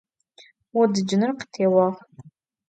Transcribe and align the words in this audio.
Vodıcınır 0.73 1.31
khıtêuağ. 1.39 1.87